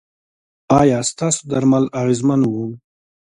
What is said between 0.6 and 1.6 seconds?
ایا ستاسو